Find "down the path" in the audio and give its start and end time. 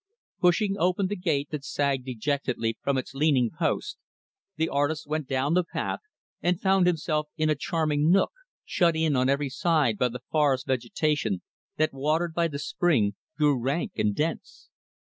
5.27-5.99